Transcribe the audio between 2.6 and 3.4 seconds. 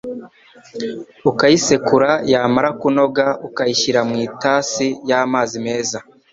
kunoga